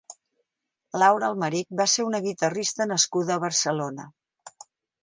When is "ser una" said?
1.97-2.23